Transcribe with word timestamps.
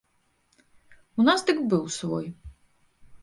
У 1.19 1.27
нас 1.27 1.39
дык 1.49 1.57
быў 1.73 1.83
свой. 1.97 2.25